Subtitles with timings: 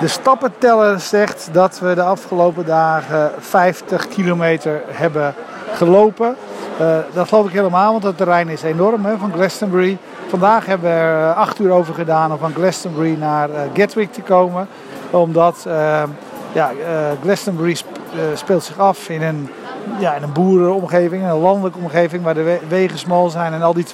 [0.00, 5.34] De stappenteller zegt dat we de afgelopen dagen 50 kilometer hebben
[5.72, 6.36] gelopen.
[6.80, 9.98] Uh, dat geloof ik helemaal, want het terrein is enorm hè, van Glastonbury.
[10.28, 14.22] Vandaag hebben we er 8 uur over gedaan om van Glastonbury naar uh, Gatwick te
[14.22, 14.68] komen.
[15.10, 15.66] Omdat
[16.52, 16.70] ja,
[17.22, 17.76] Glastonbury
[18.34, 19.48] speelt zich af in een
[19.98, 23.86] ja, in een boerenomgeving, een landelijke omgeving waar de wegen smal zijn en al die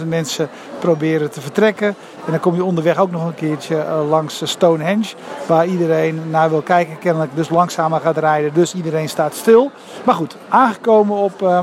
[0.00, 0.48] 210.000 mensen
[0.78, 1.94] proberen te vertrekken.
[2.30, 5.14] En dan kom je onderweg ook nog een keertje uh, langs Stonehenge,
[5.46, 9.70] waar iedereen naar wil kijken, kennelijk dus langzamer gaat rijden, dus iedereen staat stil.
[10.04, 11.58] Maar goed, aangekomen op, uh,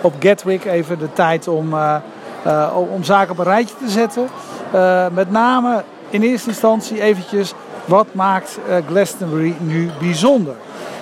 [0.00, 1.96] op Gatwick, even de tijd om, uh,
[2.92, 4.28] om zaken op een rijtje te zetten.
[5.12, 10.54] met name in eerste instantie eventjes, wat maakt Glastonbury nu bijzonder?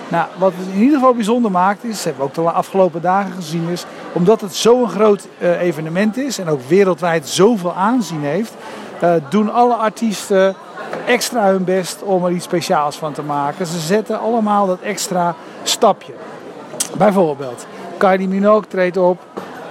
[0.08, 3.32] Nou, wat het in ieder geval bijzonder maakt is, hebben we ook de afgelopen dagen
[3.32, 8.54] gezien, is omdat het zo'n groot uh, evenement is en ook wereldwijd zoveel aanzien heeft,
[9.02, 10.54] uh, doen alle artiesten
[11.06, 13.66] extra hun best om er iets speciaals van te maken.
[13.66, 16.12] Ze zetten allemaal dat extra stapje.
[16.96, 19.19] Bijvoorbeeld, Kylie Minogue treedt op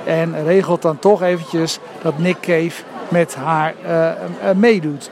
[0.05, 4.11] en regelt dan toch eventjes dat Nick Cave met haar uh,
[4.55, 5.09] meedoet.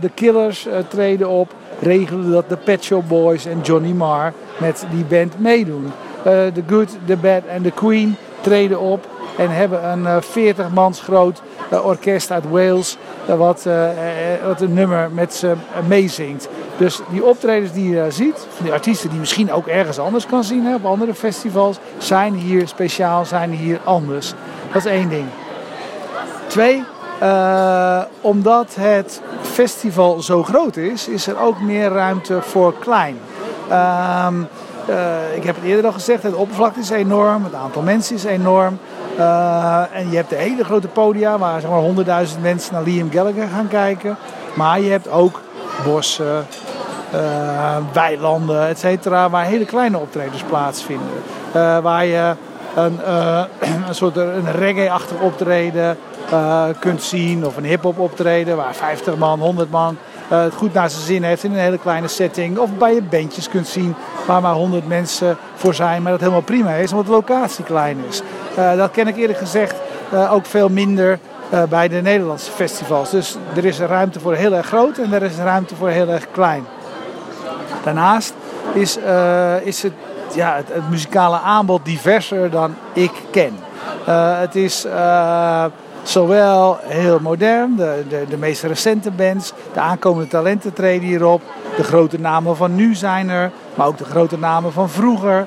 [0.00, 5.04] de Killers treden op regelen dat de Pet Shop Boys en Johnny Marr met die
[5.04, 5.92] band meedoen.
[6.22, 10.92] The eh, Good, The Bad en The Queen treden op en hebben een 40 eh,
[10.92, 12.96] groot eh, orkest uit Wales
[13.26, 13.66] wat,
[14.44, 15.52] wat een nummer met ze
[15.88, 16.48] meezingt.
[16.76, 20.44] Dus die optredens die je daar ziet, die artiesten die misschien ook ergens anders kan
[20.44, 24.34] zien op andere festivals, zijn hier speciaal, zijn hier anders.
[24.72, 25.26] Dat is één ding.
[26.46, 26.84] Twee,
[28.20, 33.18] omdat het festival zo groot is, is er ook meer ruimte voor klein.
[33.70, 34.26] Uh,
[34.88, 38.24] uh, ik heb het eerder al gezegd, het oppervlakte is enorm, het aantal mensen is
[38.24, 38.78] enorm.
[39.18, 43.10] Uh, en je hebt de hele grote podia waar zeg maar, 100.000 mensen naar Liam
[43.10, 44.16] Gallagher gaan kijken.
[44.54, 45.40] Maar je hebt ook
[45.84, 46.46] bossen,
[47.92, 51.22] weilanden, et cetera, waar hele kleine optredens plaatsvinden.
[51.82, 52.34] waar je
[52.74, 52.98] een,
[53.88, 55.98] een soort een reggae-achtig optreden
[56.78, 57.46] kunt zien.
[57.46, 59.96] Of een hip-hop optreden waar 50 man, 100 man
[60.38, 62.58] het goed naar zijn zin heeft in een hele kleine setting.
[62.58, 63.94] Of bij je bandjes kunt zien
[64.26, 66.02] waar maar 100 mensen voor zijn.
[66.02, 68.22] Maar dat helemaal prima is omdat de locatie klein is.
[68.58, 69.74] Uh, dat ken ik eerlijk gezegd
[70.30, 71.18] ook veel minder
[71.68, 73.10] bij de Nederlandse festivals.
[73.10, 76.26] Dus er is ruimte voor heel erg groot en er is ruimte voor heel erg
[76.30, 76.64] klein.
[77.84, 78.34] Daarnaast
[78.72, 78.98] is,
[79.62, 79.92] is het,
[80.34, 83.58] ja, het, muzikale aanbod diverser dan ik ken.
[84.40, 84.86] het is
[86.02, 91.42] Zowel heel modern, de, de, de meest recente bands, de aankomende talenten treden hierop.
[91.76, 95.46] De grote namen van nu zijn er, maar ook de grote namen van vroeger.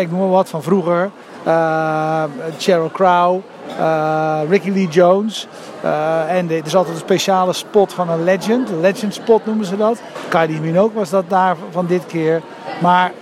[0.00, 1.10] ik noem maar wat van vroeger.
[1.46, 2.24] Uh,
[2.58, 3.42] Sheryl Crow,
[3.78, 5.46] uh, Ricky Lee Jones.
[5.84, 8.70] Uh, en er is altijd een speciale spot van een legend.
[8.70, 10.00] Een legend spot noemen ze dat.
[10.28, 12.42] Kylie Minogue was dat daar van dit keer.
[12.82, 13.12] Maar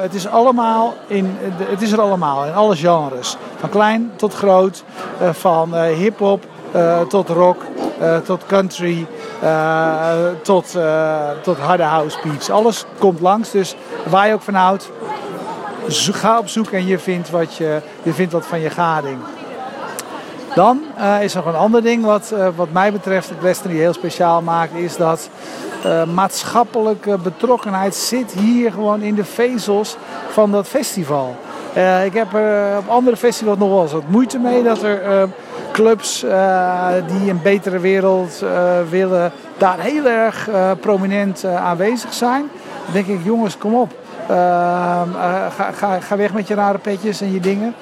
[0.00, 3.36] het, is allemaal in, het is er allemaal, in alle genres.
[3.56, 4.84] Van klein tot groot,
[5.30, 6.44] van hip-hop
[7.08, 7.62] tot rock,
[8.24, 9.06] tot country,
[10.42, 10.76] tot,
[11.42, 12.50] tot harde house beats.
[12.50, 13.76] Alles komt langs, dus
[14.06, 14.90] waar je ook van houdt,
[15.90, 19.18] ga op zoek en je vindt wat, je, je vindt wat van je gading.
[20.54, 20.82] Dan
[21.20, 24.74] is er nog een ander ding wat, wat mij betreft het Western heel speciaal maakt,
[24.74, 25.30] is dat
[25.86, 29.96] uh, maatschappelijke betrokkenheid zit hier gewoon in de vezels
[30.30, 31.36] van dat festival.
[31.76, 35.02] Uh, ik heb er op andere festivals nog wel eens wat moeite mee dat er
[35.02, 35.22] uh,
[35.72, 36.20] clubs
[37.06, 38.44] die een betere wereld
[38.90, 40.48] willen, daar heel erg
[40.80, 42.50] prominent aanwezig zijn.
[42.84, 43.92] Dan denk ik, jongens, kom op.
[44.30, 47.74] Ga, ga, ga, weg met je rare petjes en je dingen.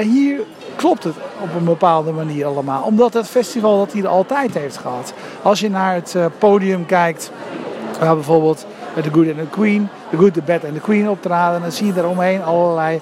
[0.00, 0.40] hier
[0.76, 2.82] klopt het op een bepaalde manier allemaal.
[2.82, 5.12] Omdat het festival dat hier altijd heeft gehad.
[5.42, 7.30] Als je naar het uh, podium kijkt,
[7.98, 8.66] waar bijvoorbeeld
[9.02, 11.86] The Good and the Queen, The Good, The Bad and the Queen optraden, dan zie
[11.86, 13.00] je daaromheen allerlei,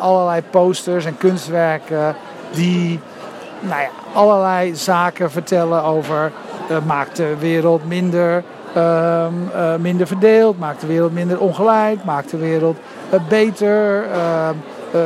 [0.00, 2.16] allerlei posters en kunstwerken
[2.52, 3.00] die
[3.60, 6.32] nou ja, allerlei zaken vertellen over
[6.86, 8.44] maakt de wereld minder,
[8.74, 12.76] ehm, minder verdeeld, maakt de wereld minder ongelijk, maakt de wereld
[13.28, 14.54] beter, ehm,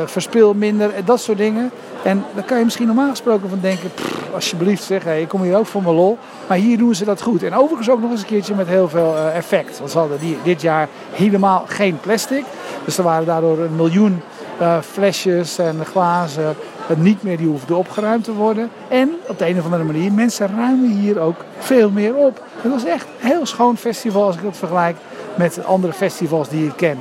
[0.05, 1.71] verspil minder, dat soort dingen.
[2.03, 3.91] En dan kan je misschien normaal gesproken van denken,
[4.33, 6.17] alsjeblieft zeg, ik kom hier ook voor mijn lol.
[6.47, 7.43] Maar hier doen ze dat goed.
[7.43, 9.77] En overigens ook nog eens een keertje met heel veel uh, effect.
[9.79, 12.43] Want ze hadden dit jaar helemaal geen plastic.
[12.85, 14.21] Dus er waren daardoor een miljoen
[14.61, 16.55] uh, flesjes en glazen
[16.91, 18.69] uh, niet meer die hoefden opgeruimd te worden.
[18.87, 22.43] En op de een of andere manier, mensen ruimen hier ook veel meer op.
[22.61, 24.97] Het was echt een heel schoon festival als ik dat vergelijk
[25.35, 26.97] met andere festivals die ik ken.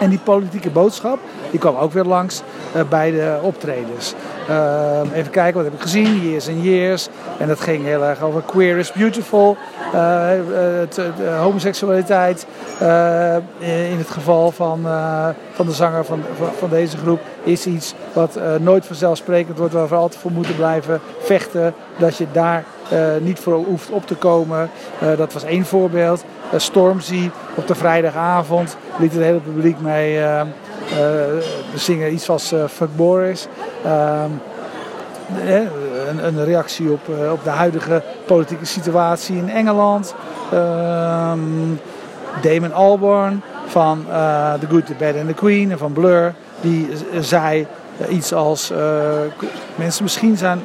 [0.00, 1.18] En die politieke boodschap,
[1.50, 2.42] die kwam ook weer langs
[2.76, 4.14] uh, bij de optredens.
[4.48, 6.20] Ehm, even kijken, wat heb ik gezien?
[6.20, 7.08] Years and Years.
[7.38, 9.56] En dat ging heel erg over queer is beautiful.
[9.94, 10.28] Uh,
[10.80, 11.00] het,
[11.38, 12.46] homoseksualiteit.
[13.58, 14.86] in het geval van,
[15.52, 19.74] van de zanger van, van, van, deze groep is iets wat nooit vanzelfsprekend wordt.
[19.74, 21.74] Waar we altijd voor moeten blijven vechten.
[21.96, 22.64] Dat je daar
[23.20, 24.70] niet voor hoeft op te komen.
[25.16, 26.24] dat was één voorbeeld.
[26.56, 30.20] Stormzy op de vrijdagavond liet het hele publiek mee
[31.74, 33.46] zingen iets als Fuck Boris.
[33.84, 34.30] Ehm,
[36.08, 40.14] een, een, reactie op, eh, op de huidige politieke situatie in Engeland.
[40.52, 41.38] Ehm,
[42.42, 44.04] Damon Albarn van
[44.60, 46.34] The Good, The Bad and The Queen en van Blur.
[46.60, 46.88] Die
[47.20, 47.66] zei
[48.08, 48.72] iets als...
[49.76, 50.64] mensen misschien zijn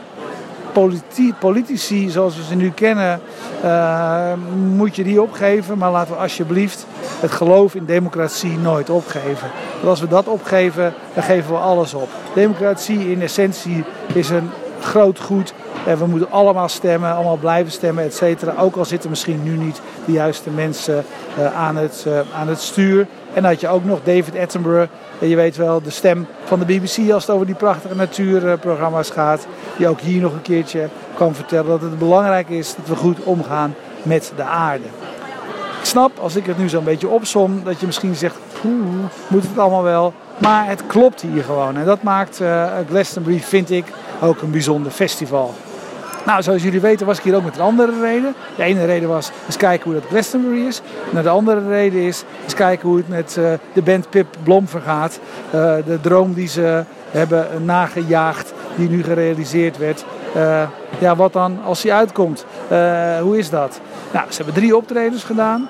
[1.39, 3.19] politici zoals we ze nu kennen,
[3.63, 4.33] uh,
[4.75, 5.77] moet je die opgeven.
[5.77, 6.85] Maar laten we alsjeblieft
[7.19, 9.49] het geloof in democratie nooit opgeven.
[9.73, 12.09] Want als we dat opgeven, dan geven we alles op.
[12.33, 13.83] Democratie in essentie
[14.13, 15.53] is een groot goed.
[15.85, 18.53] En we moeten allemaal stemmen, allemaal blijven stemmen, et cetera.
[18.59, 21.05] Ook al zitten misschien nu niet de juiste mensen
[21.39, 23.07] uh, aan, het, uh, aan het stuur.
[23.33, 24.91] En had je ook nog David Attenborough.
[25.19, 29.47] Je weet wel, de stem van de BBC als het over die prachtige natuurprogramma's gaat.
[29.77, 33.23] Die ook hier nog een keertje kwam vertellen dat het belangrijk is dat we goed
[33.23, 34.85] omgaan met de aarde.
[35.79, 38.35] Ik snap, als ik het nu zo'n beetje opsom, dat je misschien zegt,
[39.27, 40.13] moet het allemaal wel?
[40.37, 41.77] Maar het klopt hier gewoon.
[41.77, 43.85] En dat maakt uh, Glastonbury, vind ik,
[44.21, 45.53] ook een bijzonder festival.
[46.25, 48.33] Nou, zoals jullie weten was ik hier ook met een andere reden.
[48.55, 50.81] De ene reden was eens kijken hoe dat Glastonbury is.
[51.11, 55.19] De andere reden is eens kijken hoe het met uh, de band Pip Blom vergaat.
[55.45, 60.05] Uh, de droom die ze hebben nagejaagd, die nu gerealiseerd werd.
[60.99, 62.45] Ja, wat dan als hij uitkomt?
[63.21, 63.79] hoe is dat?
[64.11, 65.69] Nou, ze hebben drie optredens gedaan.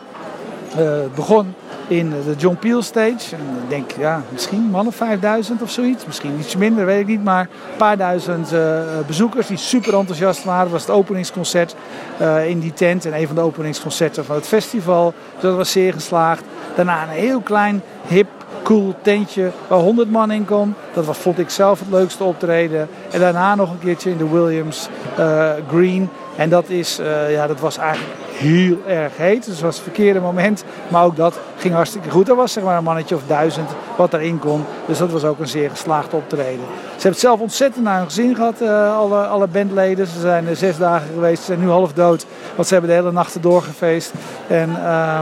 [0.76, 1.56] het begon
[1.88, 3.36] in de John Peel Stage.
[3.36, 6.06] En ik denk, ja, misschien mannen 5000 of zoiets.
[6.06, 7.24] Misschien iets minder, weet ik niet.
[7.24, 10.72] Maar een paar duizend uh, bezoekers die super enthousiast waren.
[10.72, 11.76] Was het openingsconcert
[12.22, 13.06] uh, in die tent.
[13.06, 15.14] En een van de openingsconcerten van het festival.
[15.34, 16.44] Dus dat was zeer geslaagd.
[16.76, 18.28] Daarna een heel klein, hip,
[18.64, 20.76] cool tentje waar 100 man in kon.
[20.94, 22.90] Dat was, vond ik zelf het leukste optreden.
[23.12, 26.10] En daarna nog een keertje in de Williams uh, Green.
[26.36, 27.00] En dat, is,
[27.30, 29.46] ja, dat was eigenlijk heel erg heet.
[29.46, 30.64] Dus het was het verkeerde moment.
[30.88, 32.30] Maar ook dat ging hartstikke goed.
[32.30, 34.66] Er was zeg maar een mannetje of duizend wat erin kon.
[34.86, 36.66] Dus dat was ook een zeer geslaagd optreden.
[36.76, 40.08] Ze hebben het zelf ontzettend naar hun gezin gehad, uh, alle, alle bandleden.
[40.08, 41.40] Ze zijn er zes dagen geweest.
[41.40, 42.26] Ze zijn nu half dood.
[42.56, 44.14] Want ze hebben de hele nacht doorgefeest.
[44.48, 45.20] En uh,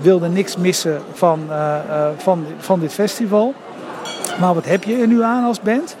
[0.00, 1.40] wilden niks missen van,
[2.16, 3.54] van, van dit festival.
[4.40, 5.96] Maar wat heb je er nu aan als band?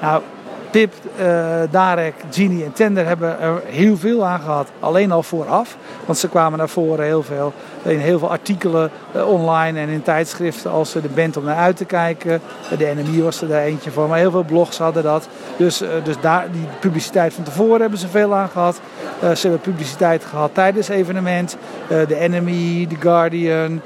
[0.00, 0.22] nou,
[0.70, 1.26] Pip, uh,
[1.70, 4.68] Darek, Genie en Tender hebben er heel veel aan gehad.
[4.80, 5.76] Alleen al vooraf.
[6.04, 7.52] Want ze kwamen naar voren heel veel.
[7.82, 11.76] In heel veel artikelen uh, online en in tijdschriften als de band om naar uit
[11.76, 12.40] te kijken.
[12.78, 14.08] De NMI was er daar eentje van.
[14.08, 15.28] Maar heel veel blogs hadden dat.
[15.56, 18.80] Dus, uh, dus daar, die publiciteit van tevoren hebben ze veel aan gehad.
[19.20, 21.56] ze hebben publiciteit gehad tijdens het evenement.
[21.88, 23.80] de NMI, The Guardian.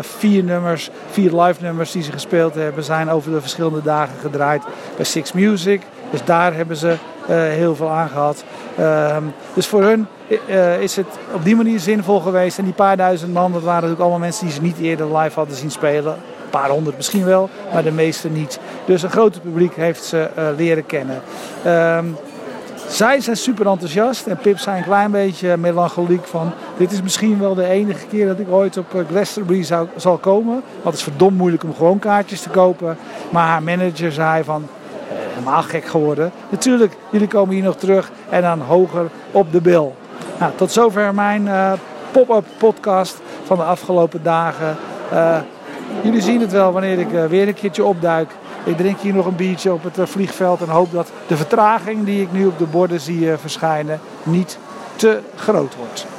[0.00, 4.62] vier nummers, vier live nummers die ze gespeeld hebben zijn over de verschillende dagen gedraaid
[4.96, 5.82] bij Six Music.
[6.16, 6.96] Dus daar hebben ze uh,
[7.28, 8.44] heel veel aan gehad.
[8.78, 9.16] Uh,
[9.54, 10.06] dus voor hun
[10.48, 12.58] uh, is het op die manier zinvol geweest.
[12.58, 15.38] En die paar duizend man, dat waren natuurlijk allemaal mensen die ze niet eerder live
[15.38, 16.12] hadden zien spelen.
[16.12, 18.58] Een paar honderd misschien wel, maar de meeste niet.
[18.84, 21.22] Dus een groot publiek heeft ze uh, leren kennen.
[21.64, 22.04] Ehm,
[22.88, 26.52] zij zijn super enthousiast en Pip zijn een klein beetje melancholiek van...
[26.76, 29.64] dit is misschien wel de enige keer dat ik ooit op Glastonbury
[29.96, 30.52] zal komen.
[30.54, 32.96] Want het is verdomd moeilijk om gewoon kaartjes te kopen.
[33.30, 34.68] Maar haar manager zei van
[35.36, 36.32] helemaal gek geworden.
[36.48, 39.96] Natuurlijk, jullie komen hier nog terug en dan hoger op de bil.
[40.38, 41.72] Nou, tot zover mijn uh,
[42.10, 44.76] pop-up podcast van de afgelopen dagen.
[45.12, 45.38] Uh,
[46.02, 48.30] jullie zien het wel wanneer ik uh, weer een keertje opduik.
[48.64, 52.22] Ik drink hier nog een biertje op het vliegveld en hoop dat de vertraging die
[52.22, 54.58] ik nu op de borden zie verschijnen niet
[54.96, 56.15] te groot wordt.